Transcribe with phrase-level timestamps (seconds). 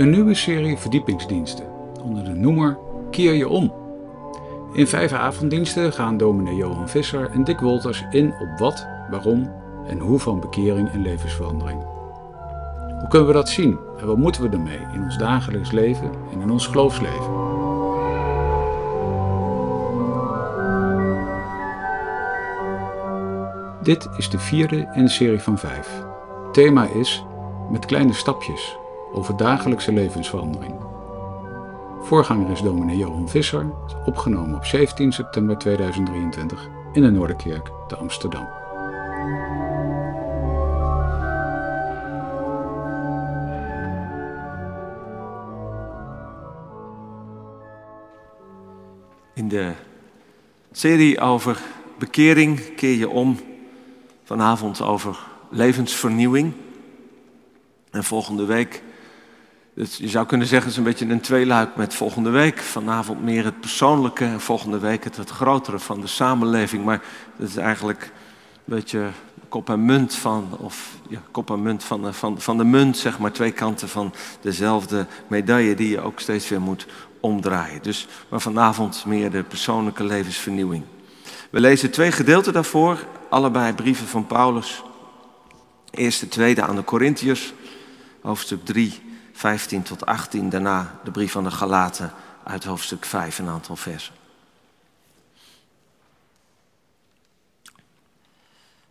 [0.00, 1.66] Een nieuwe serie verdiepingsdiensten
[2.02, 2.78] onder de noemer
[3.10, 3.72] Keer je om.
[4.72, 9.52] In vijf avonddiensten gaan dominee Johan Visser en Dick Wolters in op wat, waarom
[9.86, 11.82] en hoe van bekering en levensverandering.
[12.98, 16.40] Hoe kunnen we dat zien en wat moeten we ermee in ons dagelijks leven en
[16.40, 17.32] in ons geloofsleven?
[23.82, 26.04] Dit is de vierde in een serie van vijf.
[26.52, 27.24] thema is
[27.70, 28.79] Met kleine stapjes
[29.12, 30.74] over dagelijkse levensverandering.
[32.02, 33.66] Voorganger is dominee Johan Visser,
[34.04, 38.48] opgenomen op 17 september 2023 in de Noorderkerk te Amsterdam.
[49.34, 49.72] In de
[50.72, 51.60] serie over
[51.98, 53.38] bekering keer je om
[54.24, 55.18] vanavond over
[55.50, 56.52] levensvernieuwing.
[57.90, 58.82] En volgende week,
[59.74, 62.58] dus je zou kunnen zeggen, het is een beetje een tweeluik met volgende week.
[62.58, 66.84] Vanavond meer het persoonlijke en volgende week het, grotere van de samenleving.
[66.84, 67.02] Maar
[67.36, 68.02] dat is eigenlijk
[68.54, 69.08] een beetje
[69.48, 73.18] kop en munt van, of ja, kop en munt van, van, van de munt, zeg
[73.18, 76.86] maar, twee kanten van dezelfde medaille die je ook steeds weer moet
[77.20, 77.82] omdraaien.
[77.82, 80.84] Dus, maar vanavond meer de persoonlijke levensvernieuwing.
[81.50, 84.82] We lezen twee gedeelten daarvoor, allebei brieven van Paulus.
[85.90, 87.52] Eerste, tweede aan de Corinthiërs,
[88.20, 89.09] hoofdstuk 3,
[89.40, 90.48] 15 tot 18.
[90.48, 92.12] Daarna de brief van de Galaten
[92.44, 94.14] uit hoofdstuk 5, een aantal versen.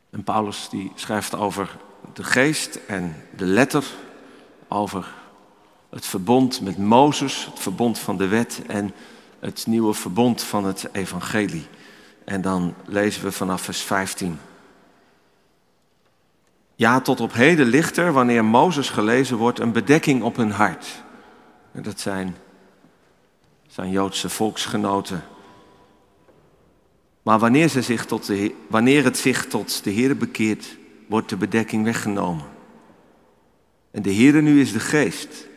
[0.10, 1.78] En Paulus die schrijft over
[2.14, 3.86] de geest en de letter,
[4.68, 5.08] over
[5.90, 8.94] het verbond met Mozes, het verbond van de wet en
[9.40, 11.68] het nieuwe verbond van het evangelie.
[12.26, 14.40] En dan lezen we vanaf vers 15.
[16.80, 21.04] Ja, tot op heden ligt er, wanneer Mozes gelezen wordt, een bedekking op hun hart.
[21.72, 22.36] En dat zijn,
[23.68, 25.24] zijn Joodse volksgenoten.
[27.22, 31.38] Maar wanneer, ze zich tot de, wanneer het zich tot de Heer bekeert, wordt de
[31.38, 32.46] bedekking weggenomen.
[33.92, 35.48] En de Heer nu is de geest.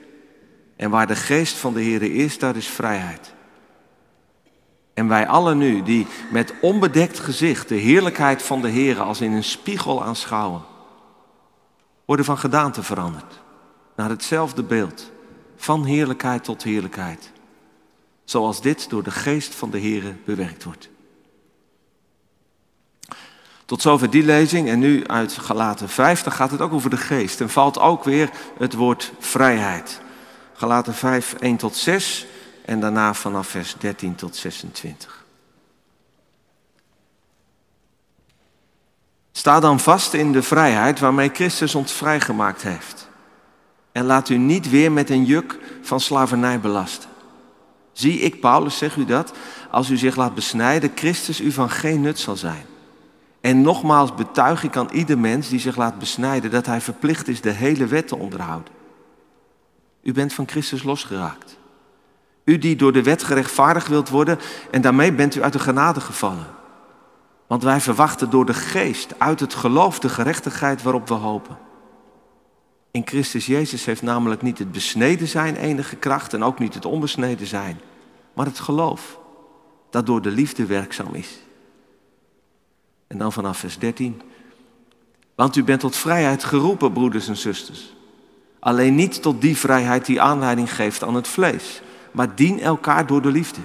[0.77, 3.35] En waar de geest van de Heer is, daar is vrijheid.
[4.95, 9.33] En wij allen nu, die met onbedekt gezicht de heerlijkheid van de Heer als in
[9.33, 10.71] een spiegel aanschouwen,
[12.13, 13.41] worden van gedaante veranderd.
[13.97, 15.11] Naar hetzelfde beeld.
[15.57, 17.33] Van heerlijkheid tot heerlijkheid.
[18.25, 20.89] Zoals dit door de geest van de Heer bewerkt wordt.
[23.65, 24.69] Tot zover die lezing.
[24.69, 27.41] En nu uit Galaten 5, dan gaat het ook over de geest.
[27.41, 30.01] En valt ook weer het woord vrijheid.
[30.53, 32.27] Galaten 5, 1 tot 6
[32.65, 35.22] en daarna vanaf vers 13 tot 26.
[39.33, 43.09] Sta dan vast in de vrijheid waarmee Christus ons vrijgemaakt heeft.
[43.93, 47.11] En laat u niet weer met een juk van slavernij belasten.
[47.93, 49.33] Zie ik, Paulus, zeg u dat,
[49.71, 52.65] als u zich laat besnijden, Christus u van geen nut zal zijn.
[53.41, 57.41] En nogmaals betuig ik aan ieder mens die zich laat besnijden dat hij verplicht is
[57.41, 58.73] de hele wet te onderhouden.
[60.03, 61.57] U bent van Christus losgeraakt.
[62.45, 64.39] U die door de wet gerechtvaardigd wilt worden
[64.71, 66.47] en daarmee bent u uit de genade gevallen.
[67.47, 71.59] Want wij verwachten door de geest uit het geloof de gerechtigheid waarop we hopen.
[72.91, 76.85] In Christus Jezus heeft namelijk niet het besneden zijn enige kracht en ook niet het
[76.85, 77.81] onbesneden zijn,
[78.33, 79.19] maar het geloof
[79.91, 81.39] dat door de liefde werkzaam is.
[83.07, 84.23] En dan vanaf vers 13.
[85.35, 87.95] Want u bent tot vrijheid geroepen, broeders en zusters.
[88.59, 91.83] Alleen niet tot die vrijheid die aanleiding geeft aan het vlees
[92.13, 93.61] maar dien elkaar door de liefde.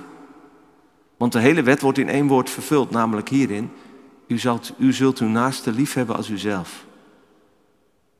[1.17, 3.71] Want de hele wet wordt in één woord vervuld, namelijk hierin.
[4.27, 6.85] U zult, u zult uw naaste lief hebben als uzelf.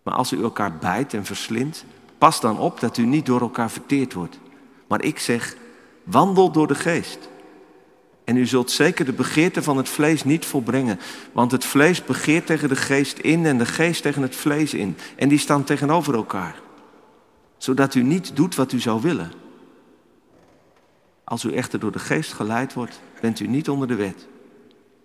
[0.04, 1.86] Maar als u elkaar bijt en verslindt,
[2.18, 4.40] pas dan op dat u niet door elkaar verteerd wordt.
[4.88, 5.56] Maar ik zeg,
[6.04, 7.30] wandel door de geest.
[8.24, 11.00] En u zult zeker de begeerte van het vlees niet volbrengen.
[11.32, 14.98] Want het vlees begeert tegen de geest in en de geest tegen het vlees in.
[15.16, 16.62] En die staan tegenover elkaar.
[17.58, 19.32] Zodat u niet doet wat u zou willen.
[21.28, 24.28] Als u echter door de geest geleid wordt, bent u niet onder de wet.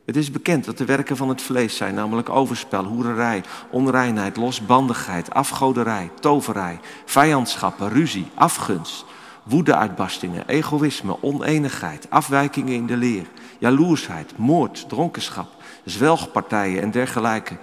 [0.04, 5.30] Het is bekend dat de werken van het vlees zijn, namelijk overspel, hoererij, onreinheid, losbandigheid,
[5.30, 9.04] afgoderij, toverij, vijandschappen, ruzie, afgunst,
[9.42, 13.26] woedeuitbarstingen, egoïsme, oneenigheid, afwijkingen in de leer,
[13.58, 15.48] jaloersheid, moord, dronkenschap,
[15.84, 17.56] zwelgpartijen en dergelijke,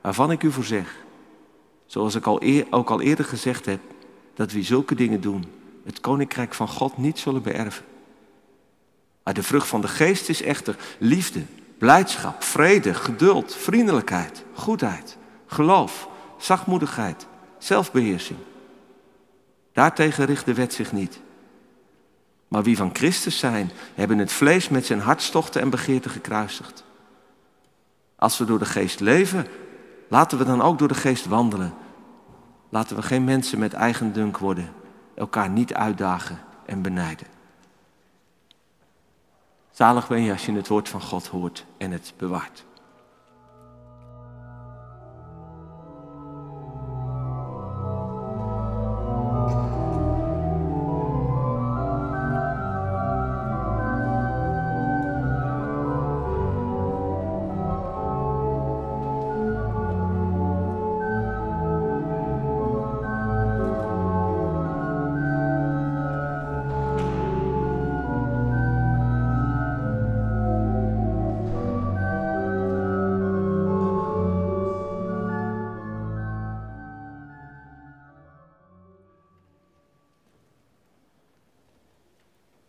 [0.00, 0.96] waarvan ik u voor zeg,
[1.86, 2.26] zoals ik
[2.70, 3.80] ook al eerder gezegd heb,
[4.34, 5.44] dat wie zulke dingen doen,
[5.88, 7.84] het koninkrijk van God niet zullen beërven.
[9.22, 11.42] Maar de vrucht van de geest is echter liefde,
[11.78, 16.08] blijdschap, vrede, geduld, vriendelijkheid, goedheid, geloof,
[16.38, 17.26] zachtmoedigheid,
[17.58, 18.38] zelfbeheersing.
[19.72, 21.20] Daartegen richt de wet zich niet.
[22.48, 26.84] Maar wie van Christus zijn, hebben het vlees met zijn hartstochten en begeerten gekruisigd.
[28.16, 29.46] Als we door de geest leven,
[30.08, 31.74] laten we dan ook door de geest wandelen.
[32.68, 34.72] Laten we geen mensen met eigen dunk worden,
[35.18, 37.26] elkaar niet uitdagen en benijden.
[39.70, 42.64] Zalig ben je als je het woord van God hoort en het bewaart.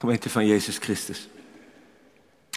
[0.10, 1.28] Gemeente van Jezus Christus.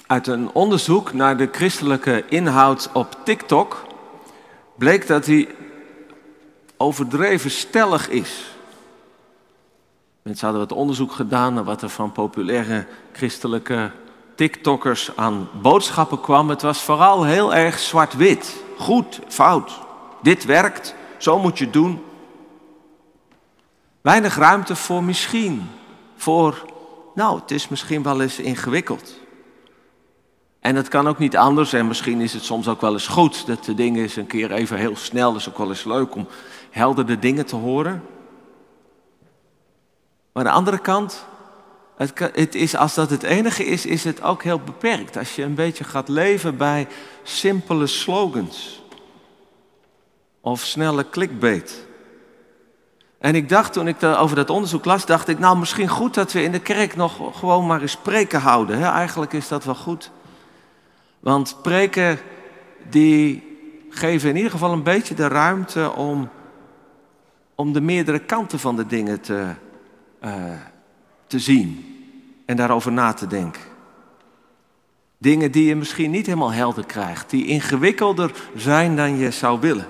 [0.06, 3.86] Uit een onderzoek naar de christelijke inhoud op TikTok
[4.74, 5.54] bleek dat hij
[6.76, 8.54] overdreven stellig is.
[10.22, 13.90] Mensen hadden wat onderzoek gedaan naar wat er van populaire christelijke
[14.34, 16.48] TikTokkers aan boodschappen kwam.
[16.48, 18.62] Het was vooral heel erg zwart-wit.
[18.78, 19.80] Goed, fout.
[20.22, 22.04] Dit werkt, zo moet je doen.
[24.00, 25.70] Weinig ruimte voor misschien,
[26.16, 26.71] voor
[27.14, 29.20] nou, het is misschien wel eens ingewikkeld.
[30.60, 33.46] En het kan ook niet anders en misschien is het soms ook wel eens goed
[33.46, 36.28] dat de dingen eens een keer even heel snel, is ook wel eens leuk om
[36.70, 38.02] helder de dingen te horen.
[40.32, 41.24] Maar aan de andere kant,
[41.96, 45.16] het, het is, als dat het enige is, is het ook heel beperkt.
[45.16, 46.88] Als je een beetje gaat leven bij
[47.22, 48.82] simpele slogans
[50.40, 51.86] of snelle clickbait.
[53.22, 56.32] En ik dacht toen ik over dat onderzoek las, dacht ik, nou misschien goed dat
[56.32, 58.82] we in de kerk nog gewoon maar eens preken houden.
[58.82, 60.10] Eigenlijk is dat wel goed.
[61.20, 62.18] Want preken
[62.90, 63.42] die
[63.90, 66.28] geven in ieder geval een beetje de ruimte om,
[67.54, 69.48] om de meerdere kanten van de dingen te,
[70.24, 70.32] uh,
[71.26, 71.96] te zien
[72.46, 73.62] en daarover na te denken.
[75.18, 79.86] Dingen die je misschien niet helemaal helder krijgt, die ingewikkelder zijn dan je zou willen.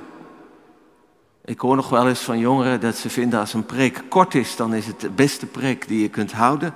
[1.45, 4.57] Ik hoor nog wel eens van jongeren dat ze vinden als een preek kort is,
[4.57, 6.75] dan is het de beste preek die je kunt houden.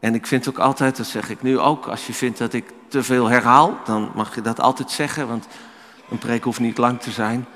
[0.00, 2.72] En ik vind ook altijd, dat zeg ik nu ook, als je vindt dat ik
[2.88, 5.46] te veel herhaal, dan mag je dat altijd zeggen, want
[6.10, 7.46] een preek hoeft niet lang te zijn.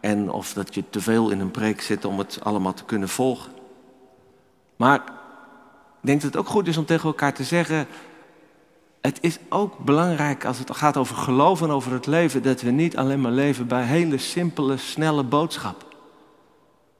[0.00, 3.08] En of dat je te veel in een preek zit om het allemaal te kunnen
[3.08, 3.52] volgen.
[4.76, 4.96] Maar
[6.00, 7.86] ik denk dat het ook goed is om tegen elkaar te zeggen,
[9.06, 12.70] het is ook belangrijk als het gaat over geloof en over het leven, dat we
[12.70, 15.88] niet alleen maar leven bij hele simpele, snelle boodschappen.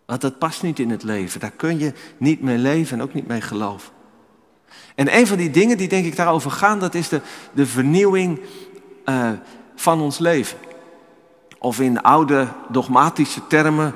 [0.05, 1.41] Want dat past niet in het leven.
[1.41, 3.93] Daar kun je niet mee leven en ook niet mee geloven.
[4.95, 7.21] En een van die dingen die denk ik daarover gaan, dat is de,
[7.53, 8.41] de vernieuwing
[9.05, 9.31] uh,
[9.75, 10.59] van ons leven.
[11.59, 13.95] Of in oude dogmatische termen,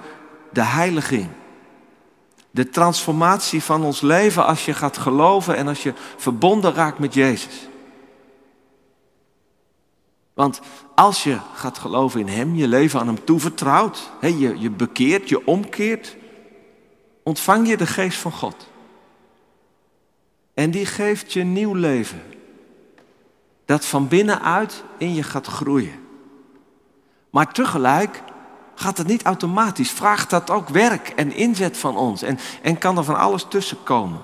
[0.52, 1.28] de heiliging.
[2.50, 7.14] De transformatie van ons leven als je gaat geloven en als je verbonden raakt met
[7.14, 7.69] Jezus.
[10.34, 10.60] Want
[10.94, 15.46] als je gaat geloven in Hem, je leven aan Hem toevertrouwt, je, je bekeert, je
[15.46, 16.16] omkeert,
[17.22, 18.68] ontvang je de geest van God.
[20.54, 22.22] En die geeft je nieuw leven.
[23.64, 26.08] Dat van binnenuit in je gaat groeien.
[27.30, 28.22] Maar tegelijk
[28.74, 29.90] gaat het niet automatisch.
[29.90, 32.22] Vraagt dat ook werk en inzet van ons.
[32.22, 34.22] En, en kan er van alles tussen komen.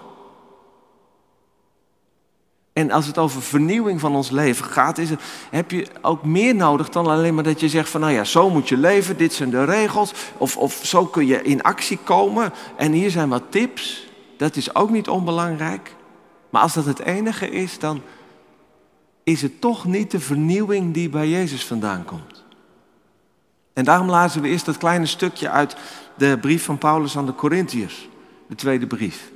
[2.76, 6.54] En als het over vernieuwing van ons leven gaat, is het, heb je ook meer
[6.54, 9.33] nodig dan alleen maar dat je zegt van nou ja, zo moet je leven, dit
[9.33, 10.12] zijn de regels.
[10.37, 14.06] Of, of zo kun je in actie komen en hier zijn wat tips.
[14.37, 15.95] Dat is ook niet onbelangrijk.
[16.50, 18.02] Maar als dat het enige is, dan
[19.25, 22.45] is het toch niet de vernieuwing die bij Jezus vandaan komt.
[23.73, 25.76] En daarom lazen we eerst dat kleine stukje uit
[26.16, 28.09] de brief van Paulus aan de Corinthiërs,
[28.49, 29.35] de tweede brief.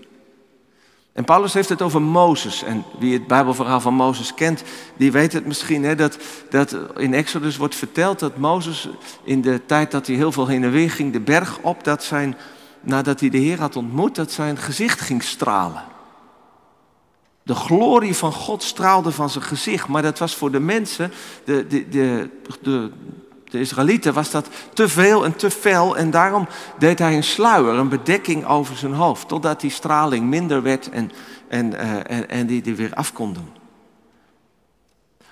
[1.13, 2.63] En Paulus heeft het over Mozes.
[2.63, 4.63] En wie het Bijbelverhaal van Mozes kent,
[4.97, 5.85] die weet het misschien.
[5.85, 6.19] Hè, dat,
[6.51, 8.89] dat in Exodus wordt verteld dat Mozes
[9.25, 12.05] in de tijd dat hij heel veel heen en weer ging, de berg op, dat
[12.05, 12.37] zijn,
[12.81, 15.83] nadat hij de Heer had ontmoet, dat zijn gezicht ging stralen.
[17.43, 19.89] De glorie van God straalde van zijn gezicht.
[19.89, 21.13] Maar dat was voor de mensen,
[21.45, 22.31] de, de, de,
[22.63, 22.91] de,
[23.51, 27.75] de Israëlieten was dat te veel en te fel en daarom deed hij een sluier,
[27.75, 31.11] een bedekking over zijn hoofd, totdat die straling minder werd en,
[31.49, 33.49] en, uh, en, en die, die weer af kon doen.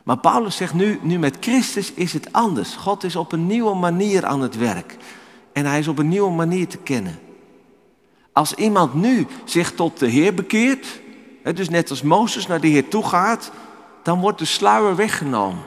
[0.04, 2.74] Maar Paulus zegt nu, nu met Christus is het anders.
[2.74, 4.96] God is op een nieuwe manier aan het werk
[5.52, 7.18] en hij is op een nieuwe manier te kennen.
[8.32, 11.00] Als iemand nu zich tot de Heer bekeert,
[11.54, 13.50] dus net als Mozes naar de Heer toe gaat,
[14.02, 15.62] dan wordt de sluier weggenomen.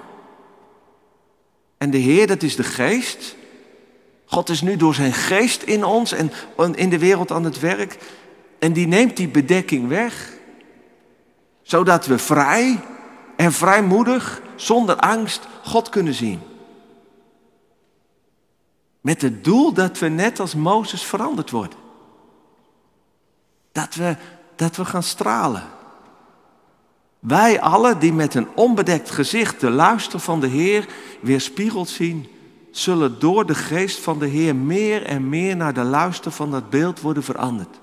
[1.82, 3.36] En de Heer, dat is de geest.
[4.26, 6.32] God is nu door zijn geest in ons en
[6.76, 7.98] in de wereld aan het werk.
[8.60, 10.34] En die neemt die bedekking weg.
[11.62, 12.80] Zodat we vrij
[13.36, 16.42] en vrijmoedig, zonder angst, God kunnen zien.
[19.00, 21.80] Met het doel dat we net als Mozes veranderd worden.
[23.72, 24.16] Dat we,
[24.56, 25.64] dat we gaan stralen.
[27.22, 30.88] Wij allen die met een onbedekt gezicht de luister van de Heer
[31.20, 32.28] weerspiegeld zien,
[32.72, 36.70] zullen door de geest van de Heer meer en meer naar de luister van dat
[36.70, 37.80] beeld worden veranderd.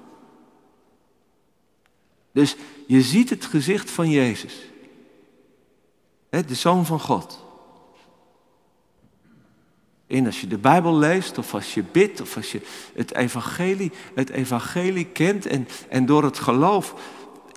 [2.33, 4.71] Dus je ziet het gezicht van Jezus,
[6.31, 7.47] de Zoon van God.
[10.07, 12.61] En als je de Bijbel leest, of als je bidt, of als je
[12.95, 16.95] het evangelie, het evangelie kent en, en door het geloof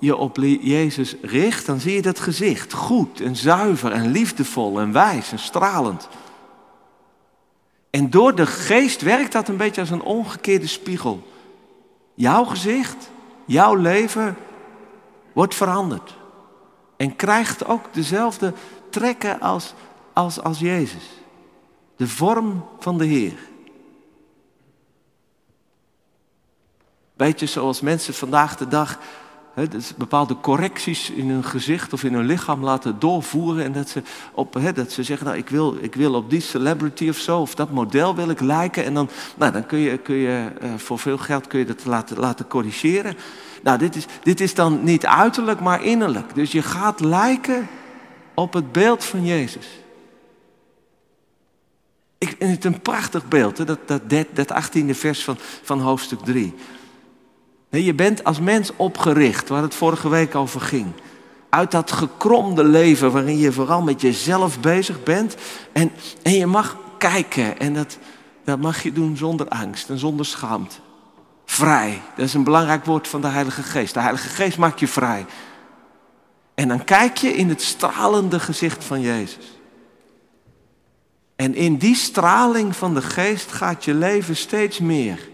[0.02, 4.92] je op Jezus richt, dan zie je dat gezicht goed en zuiver en liefdevol en
[4.92, 6.08] wijs en stralend.
[7.90, 11.28] En door de geest werkt dat een beetje als een omgekeerde spiegel.
[12.14, 13.10] Jouw gezicht,
[13.46, 14.38] jouw leven
[15.34, 16.16] wordt veranderd.
[16.98, 18.54] En krijgt ook dezelfde
[18.90, 19.74] trekken als,
[20.14, 21.10] als, als Jezus.
[21.96, 23.38] De vorm van de Heer.
[27.14, 29.00] Beetje zoals mensen vandaag de dag
[29.54, 33.64] dus bepaalde correcties in hun gezicht of in hun lichaam laten doorvoeren.
[33.64, 37.10] En dat ze, op, dat ze zeggen, nou, ik, wil, ik wil op die celebrity
[37.10, 38.86] of zo, of dat model wil ik lijken.
[38.86, 41.86] En dan, nou, dan kun je, kun je uh, voor veel geld kun je dat
[41.86, 43.16] laten, laten corrigeren.
[43.64, 46.36] Nou, dit is, dit is dan niet uiterlijk, maar innerlijk.
[46.36, 47.68] Dus je gaat lijken
[48.34, 49.68] op het beeld van Jezus.
[52.18, 53.66] Ik vind het een prachtig beeld, hè?
[53.66, 54.02] Dat, dat,
[54.34, 56.54] dat 18e vers van, van hoofdstuk 3.
[57.80, 60.92] Je bent als mens opgericht, waar het vorige week over ging.
[61.50, 65.36] Uit dat gekromde leven waarin je vooral met jezelf bezig bent.
[65.72, 67.98] En, en je mag kijken en dat,
[68.44, 70.76] dat mag je doen zonder angst en zonder schaamte.
[71.46, 73.94] Vrij, dat is een belangrijk woord van de Heilige Geest.
[73.94, 75.26] De Heilige Geest maakt je vrij.
[76.56, 79.60] En dan kijk je in het stralende gezicht van Jezus.
[81.36, 85.30] En in die straling van de Geest gaat je leven steeds meer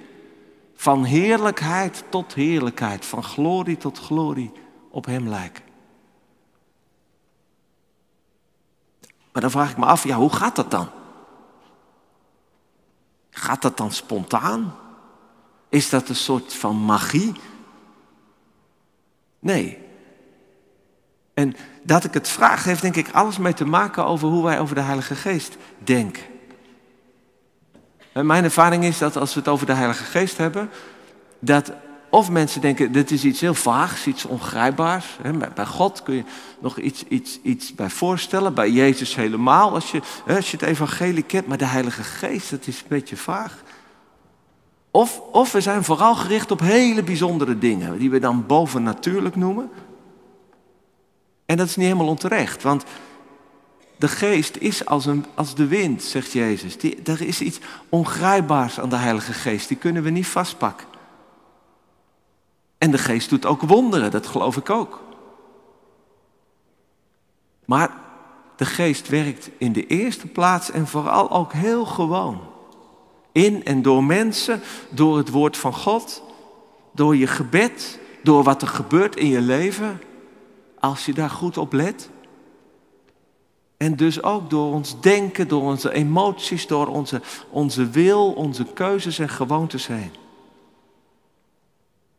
[0.80, 4.52] van heerlijkheid tot heerlijkheid, van glorie tot glorie
[4.90, 5.64] op Hem lijken.
[9.32, 10.90] Maar dan vraag ik me af, ja, hoe gaat dat dan?
[13.30, 14.76] Gaat dat dan spontaan?
[15.70, 17.34] Is dat een soort van magie?
[19.40, 19.78] Nee.
[21.34, 24.60] En dat ik het vraag, heeft denk ik alles mee te maken over hoe wij
[24.60, 26.24] over de Heilige Geest denken.
[28.24, 30.70] Mijn ervaring is dat als we het over de Heilige Geest hebben,
[31.40, 31.72] dat
[32.10, 35.18] of mensen denken, dit is iets heel vaags, iets ongrijpbaars.
[35.56, 36.24] Bij God kun je
[36.60, 41.24] nog iets, iets, iets bij voorstellen, bij Jezus helemaal, als je, als je het evangelie
[41.24, 41.48] kent.
[41.48, 43.64] Maar de Heilige Geest, dat is een beetje vaag.
[44.92, 49.70] Of, of we zijn vooral gericht op hele bijzondere dingen, die we dan bovennatuurlijk noemen.
[51.46, 52.84] En dat is niet helemaal onterecht, want
[53.98, 56.78] de geest is als, een, als de wind, zegt Jezus.
[56.78, 59.68] Die, er is iets ongrijpbaars aan de Heilige Geest.
[59.68, 60.88] Die kunnen we niet vastpakken.
[62.78, 65.02] En de geest doet ook wonderen, dat geloof ik ook.
[67.66, 67.92] Maar
[68.56, 72.42] de geest werkt in de eerste plaats en vooral ook heel gewoon.
[73.32, 76.24] In en door mensen, door het woord van God,
[76.92, 80.02] door je gebed, door wat er gebeurt in je leven.
[80.80, 82.10] Als je daar goed op let.
[83.78, 89.20] En dus ook door ons denken, door onze emoties, door onze, onze wil, onze keuzes
[89.20, 90.12] en gewoontes heen.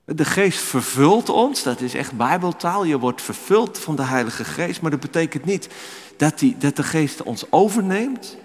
[0.04, 2.84] De geest vervult ons, dat is echt bijbeltaal.
[2.84, 5.68] Je wordt vervuld van de Heilige Geest, maar dat betekent niet
[6.16, 8.36] dat, die, dat de geest ons overneemt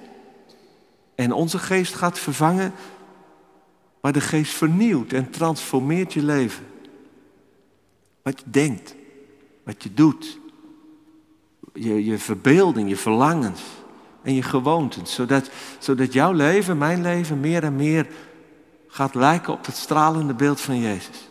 [1.15, 2.73] en onze geest gaat vervangen,
[4.01, 6.65] maar de geest vernieuwt en transformeert je leven.
[8.21, 8.95] Wat je denkt,
[9.63, 10.39] wat je doet,
[11.73, 13.61] je, je verbeelding, je verlangens
[14.21, 15.13] en je gewoontes.
[15.13, 15.49] Zodat,
[15.79, 18.07] zodat jouw leven, mijn leven, meer en meer
[18.87, 21.27] gaat lijken op het stralende beeld van Jezus.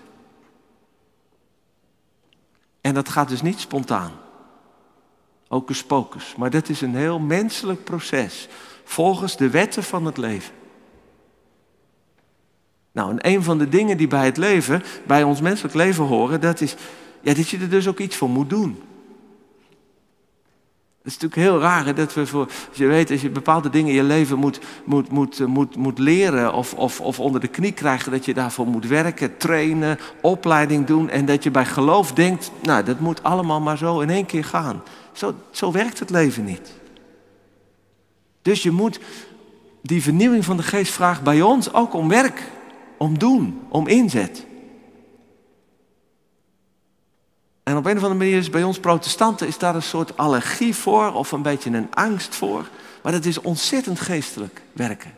[2.80, 4.12] En dat gaat dus niet spontaan.
[5.48, 6.34] Ook spokus.
[6.36, 8.48] Maar dat is een heel menselijk proces.
[8.84, 10.54] Volgens de wetten van het leven.
[12.92, 16.40] Nou, en een van de dingen die bij het leven, bij ons menselijk leven horen,
[16.40, 16.76] dat is
[17.20, 18.82] ja, dat je er dus ook iets voor moet doen.
[21.02, 23.88] Het is natuurlijk heel raar dat we voor, als je weet, als je bepaalde dingen
[23.88, 27.48] in je leven moet, moet, moet, eh, moet, moet leren of, of, of onder de
[27.48, 32.12] knie krijgen, dat je daarvoor moet werken, trainen, opleiding doen en dat je bij geloof
[32.12, 34.82] denkt, nou dat moet allemaal maar zo in één keer gaan.
[35.12, 36.72] Zo, zo werkt het leven niet.
[38.42, 39.00] Dus je moet
[39.80, 42.42] die vernieuwing van de geest vragen bij ons ook om werk,
[42.96, 44.46] om doen, om inzet.
[47.62, 50.74] En op een of andere manier is bij ons protestanten is daar een soort allergie
[50.74, 52.68] voor of een beetje een angst voor.
[53.02, 55.12] Maar het is ontzettend geestelijk werken.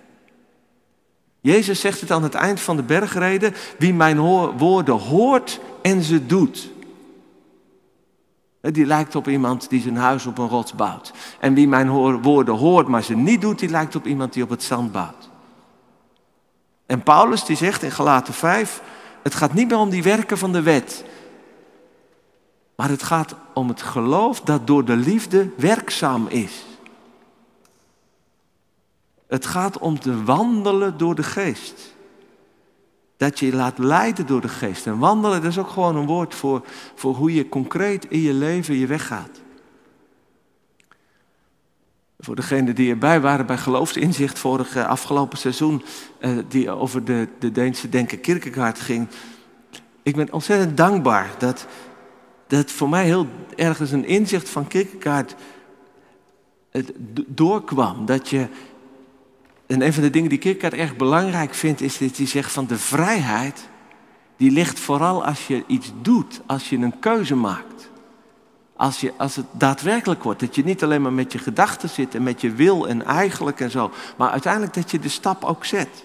[1.41, 4.19] Jezus zegt het aan het eind van de bergreden: wie mijn
[4.57, 6.73] woorden hoort en ze doet.
[8.61, 11.13] Die lijkt op iemand die zijn huis op een rots bouwt.
[11.41, 14.51] En wie mijn woorden hoort, maar ze niet doet, die lijkt op iemand die op
[14.51, 15.31] het zand bouwt.
[16.87, 18.83] En Paulus die zegt in Galaten 5,
[19.23, 21.05] het gaat niet meer om die werken van de wet.
[22.77, 26.65] Maar het gaat om het geloof dat door de liefde werkzaam is.
[29.27, 31.95] Het gaat om te wandelen door de geest.
[33.17, 34.87] Dat je je laat leiden door de geest.
[34.87, 36.63] En wandelen, is ook gewoon een woord voor,
[36.95, 39.43] voor hoe je concreet in je leven je weg gaat.
[42.19, 45.83] Voor degenen die erbij waren bij Geloofsinzicht vorig afgelopen seizoen,
[46.19, 49.09] eh, die over de, de Deense Denken Kierkegaard ging.
[50.03, 51.67] Ik ben ontzettend dankbaar dat,
[52.47, 55.35] dat voor mij heel ergens een inzicht van Kierkegaard
[57.27, 58.07] doorkwam.
[58.07, 58.49] Dat je,
[59.67, 62.67] en een van de dingen die Kierkegaard erg belangrijk vindt, is dat hij zegt van
[62.67, 63.69] de vrijheid,
[64.37, 67.91] die ligt vooral als je iets doet, als je een keuze maakt.
[68.77, 72.15] Als, je, als het daadwerkelijk wordt, dat je niet alleen maar met je gedachten zit
[72.15, 75.65] en met je wil en eigenlijk en zo, maar uiteindelijk dat je de stap ook
[75.65, 76.05] zet.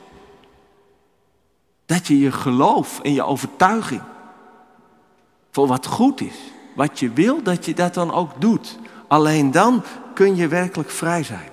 [1.85, 4.01] Dat je je geloof en je overtuiging
[5.51, 6.35] voor wat goed is,
[6.75, 8.77] wat je wil, dat je dat dan ook doet.
[9.07, 11.49] Alleen dan kun je werkelijk vrij zijn.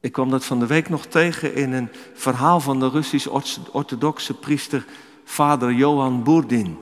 [0.00, 4.84] Ik kwam dat van de week nog tegen in een verhaal van de Russisch-orthodoxe priester
[5.24, 6.78] vader Johan Boerdin.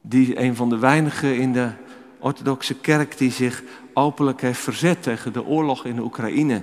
[0.00, 1.70] Die een van de weinigen in de
[2.18, 3.62] orthodoxe kerk die zich
[3.94, 6.62] openlijk heeft verzet tegen de oorlog in de Oekraïne.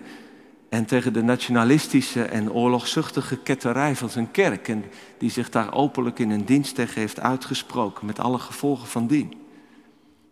[0.70, 4.68] En tegen de nationalistische en oorlogzuchtige ketterij van zijn kerk.
[4.68, 4.86] En
[5.18, 8.06] die zich daar openlijk in een dienst tegen heeft uitgesproken.
[8.06, 9.34] Met alle gevolgen van dien.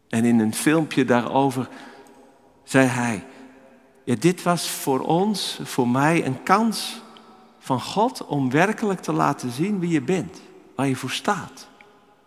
[0.10, 1.70] En in een filmpje daarover
[2.64, 3.26] zei hij.
[4.04, 7.02] Ja, dit was voor ons, voor mij, een kans
[7.60, 10.42] van God om werkelijk te laten zien wie je bent.
[10.76, 11.68] Waar je voor staat.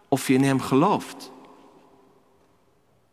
[0.08, 1.30] Of je in Hem gelooft.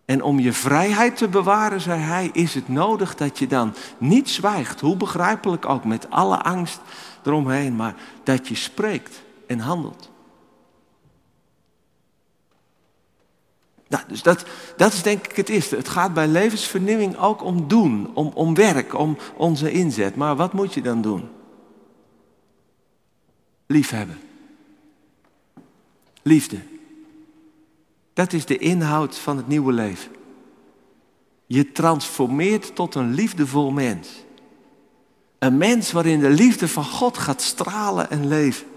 [0.06, 4.30] En om je vrijheid te bewaren, zei hij, is het nodig dat je dan niet
[4.30, 6.82] zwijgt, hoe begrijpelijk ook, met alle angst
[7.24, 10.14] eromheen, maar dat je spreekt en handelt.
[13.88, 14.46] Nou, dus dat,
[14.78, 15.76] dat is denk ik het eerste.
[15.76, 20.16] Het gaat bij levensvernieuwing ook om doen, om, om werk, om onze inzet.
[20.16, 21.30] Maar wat moet je dan doen?
[23.66, 24.20] Liefhebben.
[26.22, 26.58] Liefde.
[28.16, 30.12] Dat is de inhoud van het nieuwe leven.
[31.46, 34.10] Je transformeert tot een liefdevol mens.
[35.40, 38.68] Een mens waarin de liefde van God gaat stralen en leven.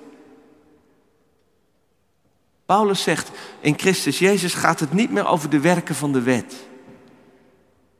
[2.66, 6.54] Paulus zegt, in Christus Jezus gaat het niet meer over de werken van de wet.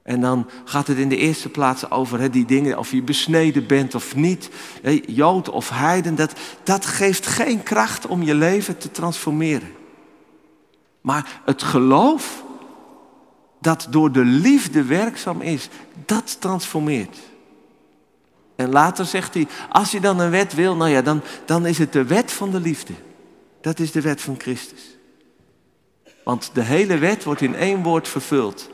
[0.03, 3.95] En dan gaat het in de eerste plaats over die dingen, of je besneden bent
[3.95, 4.51] of niet,
[5.07, 6.15] Jood of Heiden.
[6.15, 9.78] Dat, dat geeft geen kracht om je leven te transformeren.
[11.09, 12.45] Maar het geloof
[13.61, 15.69] dat door de liefde werkzaam is,
[16.05, 17.19] dat transformeert.
[18.57, 21.79] En later zegt hij, als je dan een wet wil, nou ja, dan, dan is
[21.79, 22.93] het de wet van de liefde.
[23.61, 24.97] Dat is de wet van Christus.
[26.25, 28.71] Want de hele wet wordt in één woord vervuld.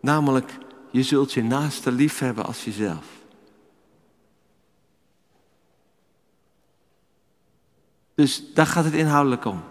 [0.00, 0.52] Namelijk,
[0.90, 3.04] je zult je naaste lief hebben als jezelf.
[8.14, 9.62] Dus daar gaat het inhoudelijk om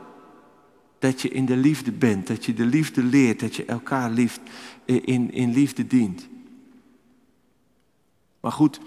[1.00, 4.40] dat je in de liefde bent, dat je de liefde leert, dat je elkaar liefd,
[4.86, 6.28] in, in liefde dient.
[8.40, 8.80] Maar goed,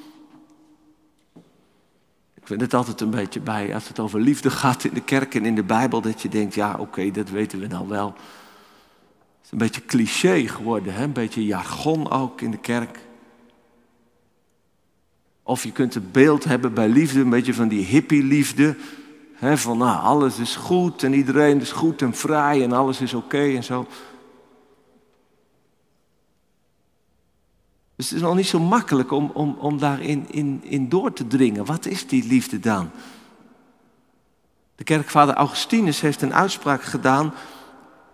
[2.35, 5.35] ik vind het altijd een beetje bij, als het over liefde gaat in de kerk
[5.35, 8.07] en in de Bijbel, dat je denkt, ja oké, dat weten we nou wel.
[8.07, 11.03] Het is een beetje cliché geworden, hè?
[11.03, 12.99] een beetje jargon ook in de kerk.
[15.43, 18.77] Of je kunt een beeld hebben bij liefde, een beetje van die hippie-liefde
[19.41, 23.55] van nou, alles is goed en iedereen is goed en vrij en alles is oké
[23.55, 23.87] en zo.
[27.97, 31.27] Dus het is nog niet zo makkelijk om, om, om daarin in, in door te
[31.27, 31.65] dringen.
[31.65, 32.91] Wat is die liefde dan?
[34.75, 37.35] De kerkvader Augustinus heeft een uitspraak gedaan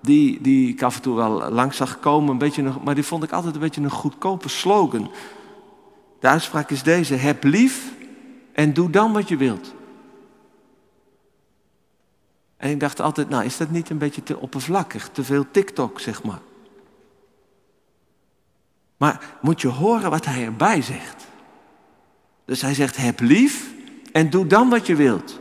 [0.01, 3.23] die, die ik af en toe wel langs zag komen, een beetje, maar die vond
[3.23, 5.11] ik altijd een beetje een goedkope slogan.
[6.21, 7.93] De uitspraak is deze: heb lief
[8.53, 9.75] en doe dan wat je wilt.
[12.57, 16.01] En ik dacht altijd, nou is dat niet een beetje te oppervlakkig, te veel TikTok,
[16.01, 16.41] zeg maar.
[18.97, 21.27] Maar moet je horen wat hij erbij zegt.
[22.45, 23.71] Dus hij zegt, heb lief
[24.13, 25.41] en doe dan wat je wilt.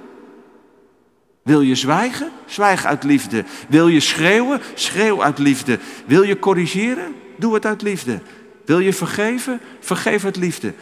[1.43, 2.31] Wil je zwijgen?
[2.45, 3.43] Zwijg uit liefde.
[3.69, 4.61] Wil je schreeuwen?
[4.73, 5.79] Schreeuw uit liefde.
[6.05, 7.15] Wil je corrigeren?
[7.37, 8.21] Doe het uit liefde.
[8.65, 9.59] Wil je vergeven?
[9.79, 10.73] Vergeef uit liefde.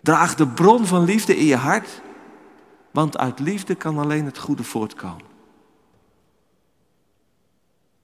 [0.00, 1.88] Draag de bron van liefde in je hart,
[2.92, 5.30] want uit liefde kan alleen het goede voortkomen.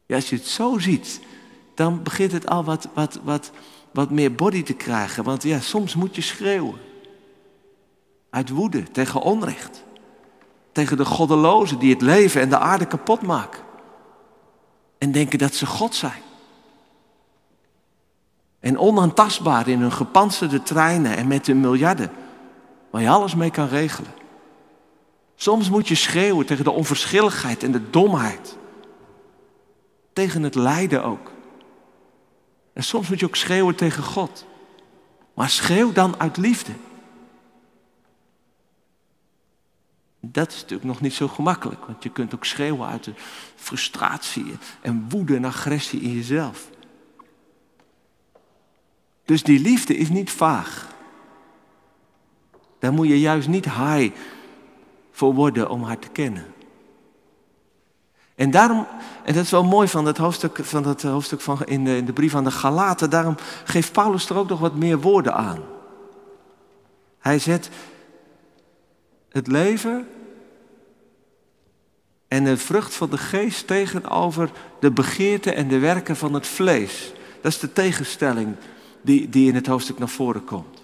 [0.07, 1.21] Ja, als je het zo ziet,
[1.75, 3.51] dan begint het al wat, wat, wat,
[3.93, 5.25] wat meer body te krijgen.
[5.25, 6.79] Want ja, soms moet je schreeuwen.
[8.31, 9.85] Uit woede tegen onrecht.
[10.73, 13.63] Tegen de goddelozen die het leven en de aarde kapot maken.
[14.99, 16.23] En denken dat ze God zijn.
[18.61, 22.11] En onaantastbaar in hun gepantserde treinen en met hun miljarden.
[22.91, 24.13] Waar je alles mee kan regelen.
[25.41, 28.57] Soms moet je schreeuwen tegen de onverschilligheid en de domheid.
[30.13, 31.33] Tegen het lijden ook.
[32.73, 34.47] En soms moet je ook schreeuwen tegen God.
[35.35, 36.73] Maar schreeuw dan uit liefde.
[40.21, 43.15] Dat is natuurlijk nog niet zo gemakkelijk, want je kunt ook schreeuwen uit de
[43.55, 46.71] frustratie en woede en agressie in jezelf.
[49.25, 50.95] Dus die liefde is niet vaag.
[52.79, 54.15] Daar moet je juist niet high
[55.19, 56.47] voor worden om haar te kennen.
[58.35, 58.87] En daarom,
[59.25, 62.05] en dat is wel mooi van dat hoofdstuk, van dat hoofdstuk van in, de, in
[62.05, 65.59] de brief aan de Galaten, daarom geeft Paulus er ook nog wat meer woorden aan.
[67.19, 67.71] Hij zet
[69.29, 70.09] het leven
[72.29, 74.51] en de vrucht van de geest tegenover
[74.81, 77.13] de begeerte en de werken van het vlees.
[77.41, 78.57] Dat is de tegenstelling
[79.03, 80.83] die, die in het hoofdstuk naar voren komt.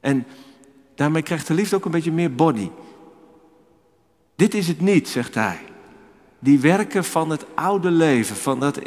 [0.00, 0.26] En
[0.94, 2.70] daarmee krijgt de liefde ook een beetje meer body.
[4.36, 5.58] Dit is het niet, zegt hij.
[6.38, 8.80] Die werken van het oude leven, van dat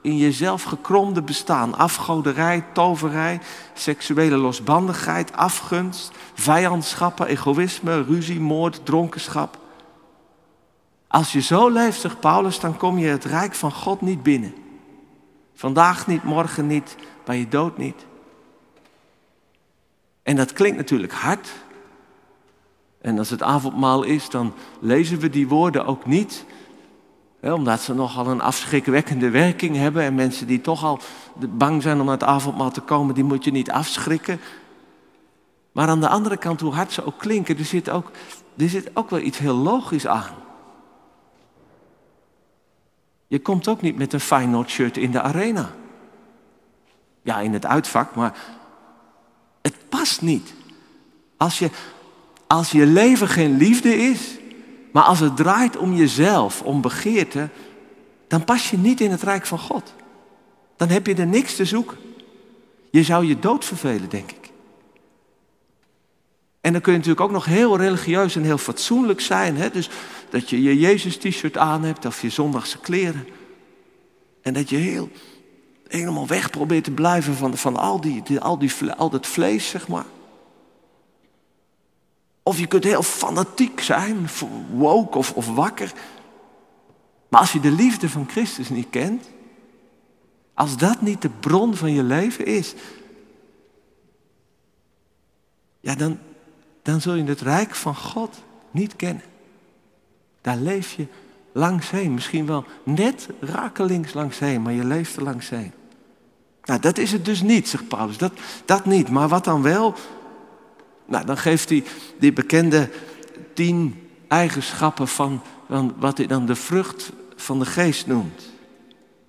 [0.00, 1.74] in jezelf gekromde bestaan.
[1.76, 3.40] Afgoderij, toverij,
[3.74, 9.58] seksuele losbandigheid, afgunst, vijandschappen, egoïsme, ruzie, moord, dronkenschap.
[11.06, 14.54] Als je zo leeft, zegt Paulus, dan kom je het rijk van God niet binnen.
[15.54, 18.06] Vandaag niet, morgen niet, bij je dood niet.
[20.22, 21.48] En dat klinkt natuurlijk hard.
[23.08, 26.44] En als het avondmaal is, dan lezen we die woorden ook niet.
[27.40, 30.02] Hè, omdat ze nogal een afschrikwekkende werking hebben.
[30.02, 31.00] En mensen die toch al
[31.48, 34.40] bang zijn om naar het avondmaal te komen, die moet je niet afschrikken.
[35.72, 38.10] Maar aan de andere kant, hoe hard ze ook klinken, er zit ook,
[38.56, 40.34] er zit ook wel iets heel logisch aan.
[43.26, 45.70] Je komt ook niet met een Feyenoord shirt in de arena.
[47.22, 48.38] Ja, in het uitvak, maar
[49.62, 50.54] het past niet.
[51.36, 51.70] Als je,
[52.48, 54.20] als je leven geen liefde is,
[54.92, 57.48] maar als het draait om jezelf, om begeerte,
[58.28, 59.94] dan pas je niet in het rijk van God.
[60.76, 61.96] Dan heb je er niks te zoeken.
[62.90, 64.50] Je zou je dood vervelen, denk ik.
[66.60, 69.56] En dan kun je natuurlijk ook nog heel religieus en heel fatsoenlijk zijn.
[69.56, 69.70] Hè?
[69.70, 69.90] Dus
[70.30, 73.28] dat je je Jezus-t-shirt aan hebt of je zondagse kleren.
[74.42, 75.10] En dat je heel,
[75.88, 79.68] helemaal weg probeert te blijven van, van al, die, die, al, die, al dat vlees,
[79.68, 80.04] zeg maar.
[82.48, 84.28] Of je kunt heel fanatiek zijn,
[84.72, 85.92] woke of, of wakker.
[87.28, 89.24] Maar als je de liefde van Christus niet kent,
[90.54, 92.74] als dat niet de bron van je leven is,
[95.80, 96.18] ja, dan,
[96.82, 98.36] dan zul je het rijk van God
[98.70, 99.24] niet kennen.
[100.40, 101.06] Daar leef je
[101.52, 105.72] langs heen, misschien wel net rakelings langs heen, maar je leeft er langs heen.
[106.64, 108.18] Nou, dat is het dus niet, zegt Paulus.
[108.18, 108.32] Dat,
[108.64, 109.08] dat niet.
[109.08, 109.94] Maar wat dan wel?
[111.08, 111.84] Nou, dan geeft hij
[112.18, 112.90] die bekende
[113.54, 118.48] tien eigenschappen van, van wat hij dan de vrucht van de geest noemt.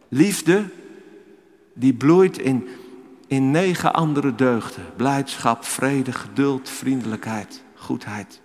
[0.07, 0.65] Liefde,
[1.73, 2.67] die bloeit in,
[3.27, 4.85] in negen andere deugden.
[4.95, 8.41] Blijdschap, vrede, geduld, vriendelijkheid, goedheid,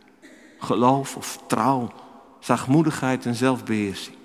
[0.59, 1.93] geloof of trouw,
[2.41, 4.17] zachtmoedigheid en zelfbeheersing.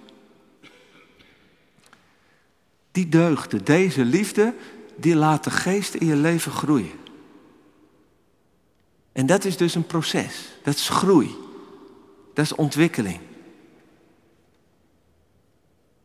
[2.92, 4.54] Die deugden, deze liefde,
[4.96, 6.99] die laat de geest in je leven groeien.
[9.20, 10.50] En dat is dus een proces.
[10.64, 11.36] Dat is groei.
[12.34, 13.20] Dat is ontwikkeling.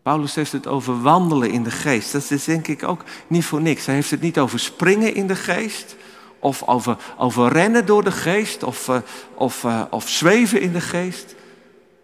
[0.02, 2.12] Paulus heeft het over wandelen in de geest.
[2.12, 3.86] Dat is denk ik ook niet voor niks.
[3.86, 5.96] Hij heeft het niet over springen in de geest.
[6.38, 8.62] Of over, over rennen door de geest.
[8.62, 8.96] Of, uh,
[9.34, 11.34] of, uh, of zweven in de geest.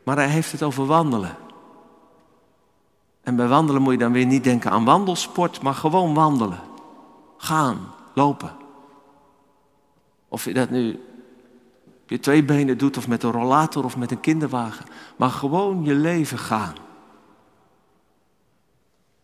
[0.02, 1.36] Maar hij heeft het over wandelen.
[3.22, 6.60] En bij wandelen moet je dan weer niet denken aan wandelsport, maar gewoon wandelen.
[7.36, 8.59] Gaan, lopen.
[10.30, 11.00] Of je dat nu
[12.06, 14.86] je twee benen doet of met een rollator of met een kinderwagen.
[15.16, 16.74] Maar gewoon je leven gaan.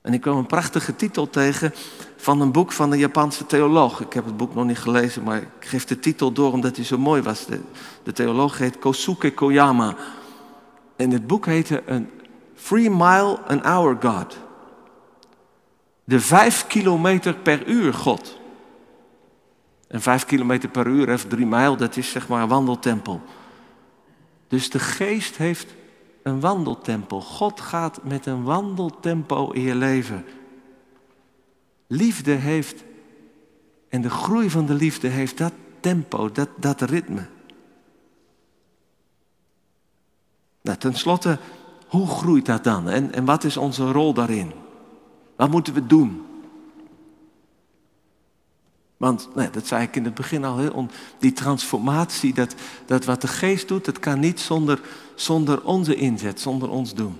[0.00, 1.74] En ik kwam een prachtige titel tegen
[2.16, 4.00] van een boek van een Japanse theoloog.
[4.00, 6.84] Ik heb het boek nog niet gelezen, maar ik geef de titel door omdat hij
[6.84, 7.46] zo mooi was.
[7.46, 7.60] De,
[8.02, 9.96] de theoloog heet Kosuke Koyama.
[10.96, 12.10] En het boek heette een
[12.54, 14.36] Three Mile an Hour God.
[16.04, 18.38] De vijf kilometer per uur God.
[19.86, 23.22] En vijf kilometer per uur, of drie mijl, dat is zeg maar een wandeltempel.
[24.48, 25.74] Dus de geest heeft
[26.22, 27.20] een wandeltempo.
[27.20, 30.24] God gaat met een wandeltempo in je leven.
[31.86, 32.84] Liefde heeft,
[33.88, 37.26] en de groei van de liefde heeft dat tempo, dat, dat ritme.
[40.60, 41.38] Nou, ten slotte,
[41.86, 42.88] hoe groeit dat dan?
[42.88, 44.52] En, en wat is onze rol daarin?
[45.36, 46.25] Wat moeten we doen?
[48.96, 52.54] Want nee, dat zei ik in het begin al, die transformatie, dat,
[52.86, 54.80] dat wat de geest doet, dat kan niet zonder,
[55.14, 57.18] zonder onze inzet, zonder ons doen.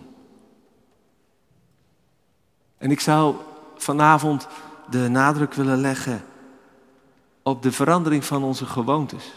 [2.78, 3.36] En ik zou
[3.76, 4.46] vanavond
[4.90, 6.24] de nadruk willen leggen
[7.42, 9.32] op de verandering van onze gewoontes.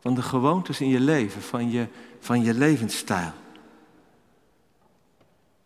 [0.00, 1.86] Van de gewoontes in je leven, van je,
[2.20, 3.32] van je levensstijl.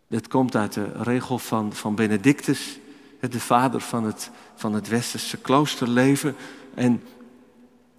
[0.07, 2.79] Dat komt uit de regel van, van Benedictus,
[3.29, 6.35] de vader van het, van het westerse kloosterleven.
[6.73, 7.03] En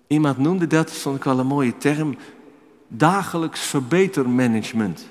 [0.06, 2.16] iemand noemde dat, dat vond ik wel een mooie term,
[2.88, 5.06] dagelijks verbetermanagement.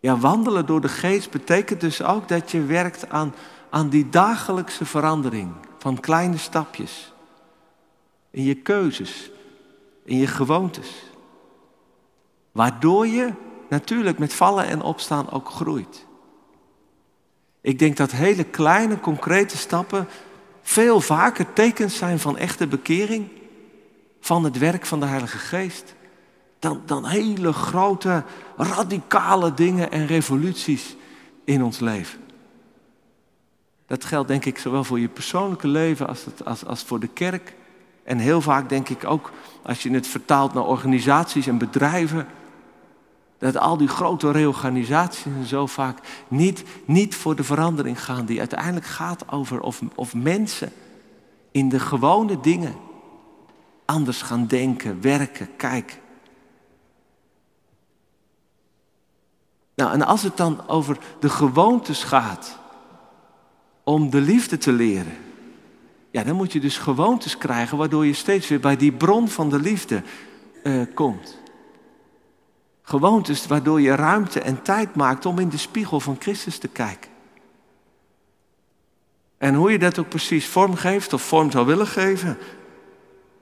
[0.00, 3.34] Ja, wandelen door de geest betekent dus ook dat je werkt aan,
[3.70, 7.12] aan die dagelijkse verandering van kleine stapjes.
[8.30, 9.30] In je keuzes,
[10.04, 10.90] in je gewoontes.
[12.52, 13.32] Waardoor je
[13.68, 16.06] natuurlijk met vallen en opstaan ook groeit.
[17.60, 20.08] Ik denk dat hele kleine, concrete stappen
[20.62, 23.28] veel vaker tekens zijn van echte bekering,
[24.20, 25.94] van het werk van de Heilige Geest,
[26.58, 28.24] dan, dan hele grote,
[28.56, 30.96] radicale dingen en revoluties
[31.44, 32.20] in ons leven.
[33.86, 37.08] Dat geldt denk ik zowel voor je persoonlijke leven als, het, als, als voor de
[37.08, 37.54] kerk.
[38.04, 39.30] En heel vaak denk ik ook
[39.62, 42.26] als je het vertaalt naar organisaties en bedrijven
[43.38, 45.98] dat al die grote reorganisaties en zo vaak
[46.28, 50.72] niet, niet voor de verandering gaan die uiteindelijk gaat over of, of mensen
[51.50, 52.74] in de gewone dingen
[53.84, 55.96] anders gaan denken, werken, kijken.
[59.74, 62.58] Nou, en als het dan over de gewoontes gaat
[63.84, 65.16] om de liefde te leren,
[66.10, 69.48] ja, dan moet je dus gewoontes krijgen waardoor je steeds weer bij die bron van
[69.48, 70.02] de liefde
[70.64, 71.38] uh, komt.
[72.88, 77.10] Gewoontes waardoor je ruimte en tijd maakt om in de spiegel van Christus te kijken.
[79.38, 82.38] En hoe je dat ook precies vormgeeft of vorm zou willen geven.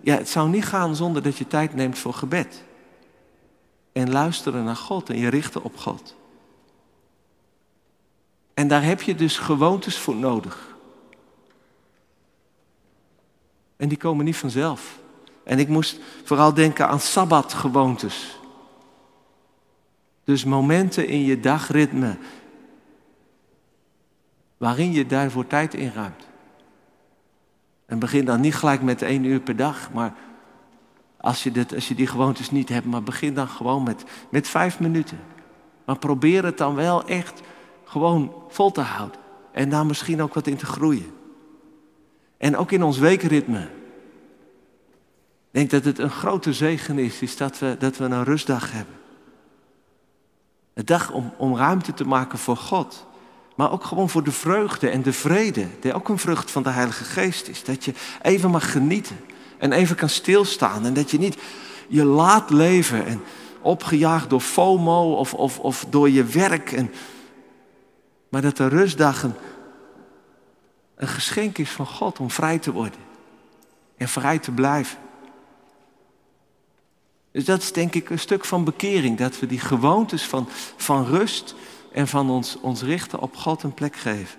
[0.01, 2.65] Ja, het zou niet gaan zonder dat je tijd neemt voor gebed.
[3.93, 6.17] En luisteren naar God en je richten op God.
[8.55, 10.77] En daar heb je dus gewoontes voor nodig.
[13.77, 14.99] En die komen niet vanzelf.
[15.45, 18.39] En ik moest vooral denken aan sabbatgewoontes.
[20.27, 22.17] Dus momenten in je dagritme
[24.57, 26.29] waarin je daarvoor tijd inruimt.
[27.87, 30.15] En begin dan niet gelijk met één uur per dag, maar
[31.17, 34.49] als je, dit, als je die gewoontes niet hebt, maar begin dan gewoon met, met
[34.49, 35.19] vijf minuten.
[35.85, 37.41] Maar probeer het dan wel echt
[37.85, 39.21] gewoon vol te houden.
[39.53, 41.13] En daar misschien ook wat in te groeien.
[42.37, 43.61] En ook in ons weekritme.
[43.61, 43.69] Ik
[45.51, 48.95] denk dat het een grote zegen is, is dat we, dat we een rustdag hebben.
[50.77, 53.07] Een dag om, om ruimte te maken voor God.
[53.55, 56.71] Maar ook gewoon voor de vreugde en de vrede, die ook een vrucht van de
[56.71, 57.65] Heilige Geest is.
[57.65, 59.17] Dat je even mag genieten
[59.59, 60.87] en even kan stilstaan.
[60.87, 61.37] En dat je niet
[61.89, 63.23] je laat leven en
[63.61, 66.73] opgejaagd door FOMO of, of, of door je werk.
[66.73, 66.91] En,
[68.29, 69.35] maar dat de rustdag een,
[70.97, 73.01] een geschenk is van God om vrij te worden
[73.97, 74.99] en vrij te blijven.
[77.37, 81.05] Dus dat is denk ik een stuk van bekering, dat we die gewoontes van, van
[81.05, 81.55] rust
[81.93, 84.39] en van ons, ons richten op God een plek geven.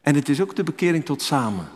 [0.00, 1.68] En het is ook de bekering tot samen.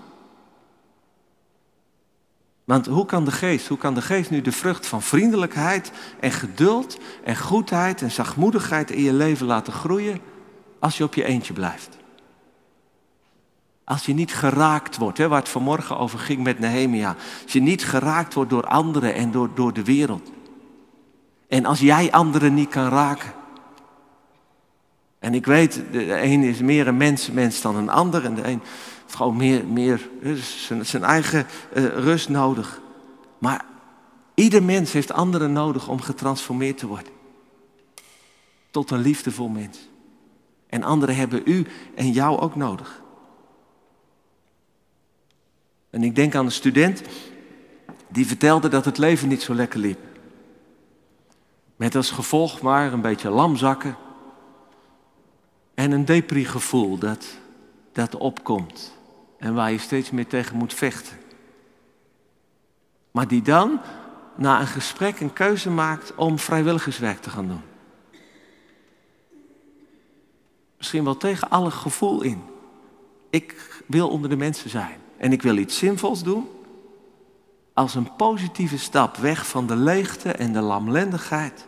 [2.65, 6.33] Want hoe kan de geest, hoe kan de geest nu de vrucht van vriendelijkheid en
[6.33, 10.21] geduld en goedheid en zachtmoedigheid in je leven laten groeien
[10.79, 11.97] als je op je eentje blijft?
[13.85, 17.17] Als je niet geraakt wordt, hè, waar het vanmorgen over ging met Nehemia.
[17.43, 20.33] Als je niet geraakt wordt door anderen en door, door de wereld.
[21.49, 23.33] En als jij anderen niet kan raken.
[25.19, 28.25] En ik weet, de een is meer een mensenmens dan een ander.
[28.25, 28.63] En de een
[29.03, 30.09] heeft gewoon meer, meer
[30.67, 32.81] zijn, zijn eigen uh, rust nodig.
[33.39, 33.65] Maar
[34.35, 37.13] ieder mens heeft anderen nodig om getransformeerd te worden.
[38.71, 39.89] Tot een liefdevol mens.
[40.67, 43.03] En anderen hebben u en jou ook nodig.
[45.95, 47.03] En ik denk aan een student
[48.09, 49.99] die vertelde dat het leven niet zo lekker liep.
[51.77, 53.97] Met als gevolg maar een beetje lamzakken
[55.75, 57.27] en een depri-gevoel dat,
[57.93, 58.97] dat opkomt
[59.39, 61.17] en waar je steeds meer tegen moet vechten.
[63.11, 63.81] Maar die dan
[64.37, 67.63] na een gesprek een keuze maakt om vrijwilligerswerk te gaan doen.
[70.77, 72.43] Misschien wel tegen alle gevoel in.
[73.31, 76.49] Ik wil onder de mensen zijn en ik wil iets zinvols doen.
[77.73, 81.67] Als een positieve stap weg van de leegte en de lamlendigheid.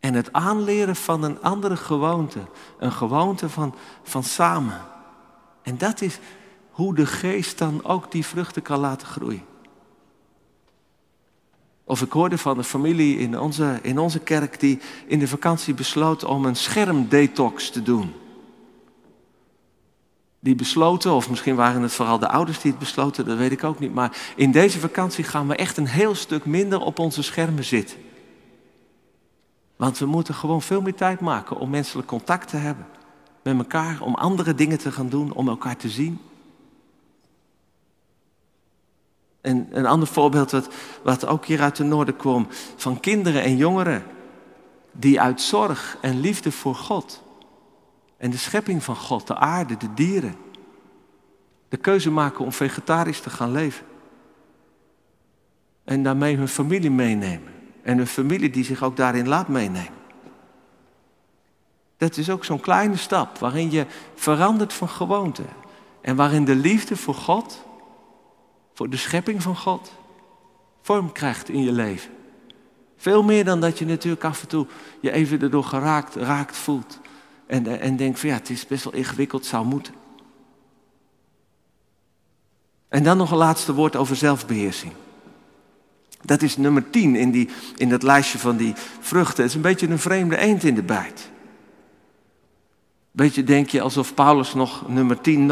[0.00, 2.38] En het aanleren van een andere gewoonte.
[2.78, 4.80] Een gewoonte van, van samen.
[5.62, 6.18] En dat is
[6.70, 9.44] hoe de geest dan ook die vruchten kan laten groeien.
[11.84, 15.74] Of ik hoorde van een familie in onze, in onze kerk die in de vakantie
[15.74, 18.21] besloot om een schermdetox te doen.
[20.44, 23.64] Die besloten, of misschien waren het vooral de ouders die het besloten, dat weet ik
[23.64, 23.94] ook niet.
[23.94, 27.96] Maar in deze vakantie gaan we echt een heel stuk minder op onze schermen zitten.
[29.76, 32.86] Want we moeten gewoon veel meer tijd maken om menselijk contact te hebben
[33.42, 36.20] met elkaar, om andere dingen te gaan doen, om elkaar te zien.
[39.40, 40.68] En een ander voorbeeld wat,
[41.02, 44.04] wat ook hier uit de noorden kwam, van kinderen en jongeren
[44.92, 47.22] die uit zorg en liefde voor God
[48.22, 50.34] en de schepping van God, de aarde, de dieren,
[51.68, 53.86] de keuze maken om vegetarisch te gaan leven.
[55.84, 57.52] En daarmee hun familie meenemen.
[57.82, 59.94] En een familie die zich ook daarin laat meenemen.
[61.96, 65.44] Dat is ook zo'n kleine stap waarin je verandert van gewoonte.
[66.00, 67.64] En waarin de liefde voor God,
[68.74, 69.92] voor de schepping van God,
[70.82, 72.10] vorm krijgt in je leven.
[72.96, 74.66] Veel meer dan dat je natuurlijk af en toe
[75.00, 77.00] je even erdoor geraakt raakt voelt.
[77.52, 79.94] En, en denkt van ja, het is best wel ingewikkeld, zou moeten.
[82.88, 84.92] En dan nog een laatste woord over zelfbeheersing.
[86.22, 89.42] Dat is nummer 10 in, die, in dat lijstje van die vruchten.
[89.42, 91.30] Het is een beetje een vreemde eend in de bijt.
[93.10, 95.46] Beetje denk je alsof Paulus nog nummer 10,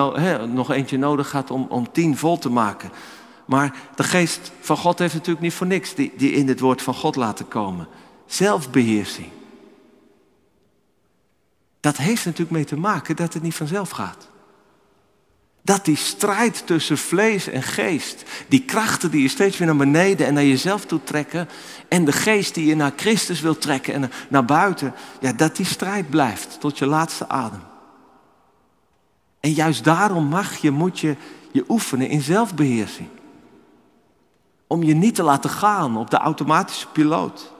[0.55, 2.91] nog eentje nodig had om, om 10 vol te maken.
[3.47, 6.83] Maar de geest van God heeft natuurlijk niet voor niks die, die in het woord
[6.83, 7.89] van God laten komen.
[8.27, 9.29] Zelfbeheersing.
[11.81, 14.29] Dat heeft natuurlijk mee te maken dat het niet vanzelf gaat.
[15.63, 20.27] Dat die strijd tussen vlees en geest, die krachten die je steeds weer naar beneden
[20.27, 21.49] en naar jezelf toe trekken,
[21.89, 25.67] en de geest die je naar Christus wil trekken en naar buiten, ja, dat die
[25.67, 27.61] strijd blijft tot je laatste adem.
[29.41, 31.17] En juist daarom mag je, moet je
[31.53, 33.09] je oefenen in zelfbeheersing.
[34.67, 37.53] Om je niet te laten gaan op de automatische piloot.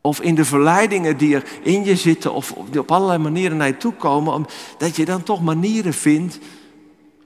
[0.00, 3.66] Of in de verleidingen die er in je zitten, of die op allerlei manieren naar
[3.66, 4.46] je toe komen,
[4.78, 6.38] dat je dan toch manieren vindt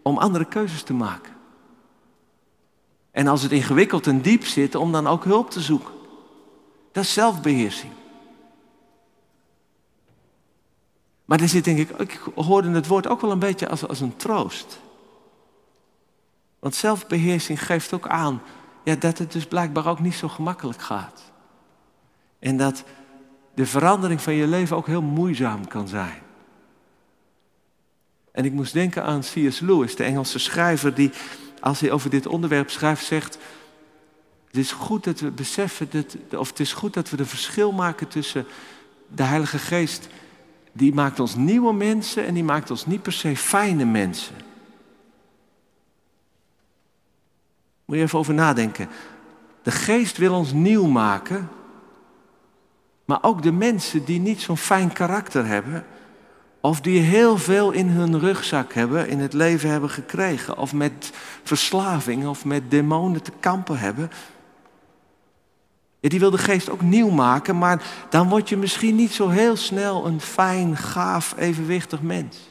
[0.02, 1.32] om andere keuzes te maken.
[3.10, 5.94] En als het ingewikkeld en diep zit, om dan ook hulp te zoeken.
[6.92, 7.92] Dat is zelfbeheersing.
[11.24, 14.00] Maar er zit denk ik, ik hoorde het woord ook wel een beetje als, als
[14.00, 14.80] een troost.
[16.58, 18.42] Want zelfbeheersing geeft ook aan
[18.84, 21.31] ja, dat het dus blijkbaar ook niet zo gemakkelijk gaat.
[22.42, 22.84] En dat
[23.54, 26.22] de verandering van je leven ook heel moeizaam kan zijn.
[28.32, 29.60] En ik moest denken aan C.S.
[29.60, 31.10] Lewis, de Engelse schrijver, die
[31.60, 33.38] als hij over dit onderwerp schrijft, zegt:
[34.46, 37.72] Het is goed dat we beseffen, dat, of het is goed dat we de verschil
[37.72, 38.46] maken tussen
[39.08, 40.08] de Heilige Geest,
[40.72, 44.34] die maakt ons nieuwe mensen en die maakt ons niet per se fijne mensen.
[47.84, 48.88] Moet je even over nadenken.
[49.62, 51.48] De Geest wil ons nieuw maken,
[53.04, 55.84] maar ook de mensen die niet zo'n fijn karakter hebben,
[56.60, 61.10] of die heel veel in hun rugzak hebben, in het leven hebben gekregen, of met
[61.42, 64.10] verslaving of met demonen te kampen hebben.
[66.00, 69.56] Die wil de geest ook nieuw maken, maar dan word je misschien niet zo heel
[69.56, 72.50] snel een fijn, gaaf, evenwichtig mens.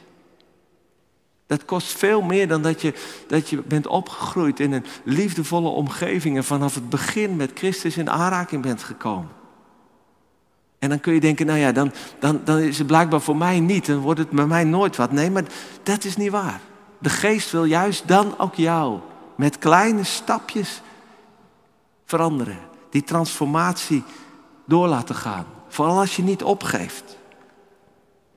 [1.46, 2.94] Dat kost veel meer dan dat je,
[3.26, 8.10] dat je bent opgegroeid in een liefdevolle omgeving en vanaf het begin met Christus in
[8.10, 9.41] aanraking bent gekomen.
[10.82, 13.60] En dan kun je denken, nou ja, dan, dan, dan is het blijkbaar voor mij
[13.60, 13.86] niet.
[13.86, 15.12] Dan wordt het bij mij nooit wat.
[15.12, 15.44] Nee, maar
[15.82, 16.60] dat is niet waar.
[16.98, 18.98] De geest wil juist dan ook jou
[19.36, 20.80] met kleine stapjes
[22.04, 22.58] veranderen.
[22.90, 24.04] die transformatie
[24.66, 25.46] door laten gaan.
[25.68, 27.16] Vooral als je niet opgeeft.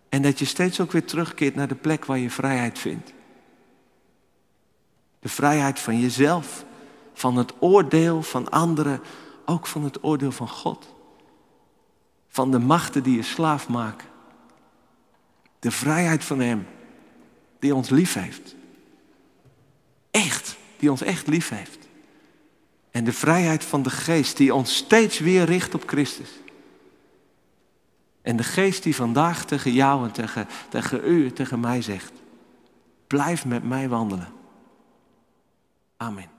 [0.10, 3.14] En dat je steeds ook weer terugkeert naar de plek waar je vrijheid vindt.
[5.20, 6.66] De vrijheid van jezelf,
[7.14, 9.02] van het oordeel van anderen,
[9.46, 10.95] ook van het oordeel van God.
[12.36, 14.08] Van de machten die je slaaf maken.
[15.60, 16.68] De vrijheid van Hem,
[17.60, 18.56] die ons lief heeft.
[20.12, 21.88] Echt, die ons echt lief heeft.
[22.92, 26.30] En de vrijheid van de geest die ons steeds weer richt op Christus.
[28.22, 32.14] En de geest die vandaag tegen jou en tegen, tegen u, tegen mij zegt.
[33.08, 34.34] Blijf met mij wandelen.
[35.98, 36.35] Amen.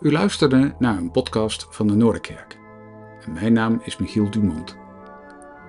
[0.00, 2.58] U luisterde naar een podcast van de Noorderkerk.
[3.34, 4.76] Mijn naam is Michiel Dumont.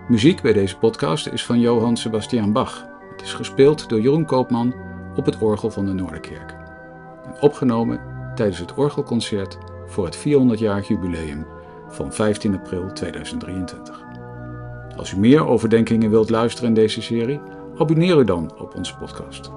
[0.07, 2.85] Muziek bij deze podcast is van Johann Sebastian Bach.
[3.11, 4.73] Het is gespeeld door Jeroen Koopman
[5.15, 6.55] op het orgel van de Noorderkerk.
[7.25, 8.01] En opgenomen
[8.35, 11.45] tijdens het orgelconcert voor het 400-jarig jubileum
[11.89, 14.03] van 15 april 2023.
[14.95, 17.41] Als u meer overdenkingen wilt luisteren in deze serie,
[17.77, 19.51] abonneer u dan op onze podcast.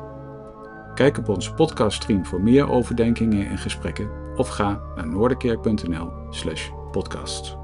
[0.95, 7.63] Kijk op onze podcaststream voor meer overdenkingen en gesprekken of ga naar noorderkerk.nl/podcasts.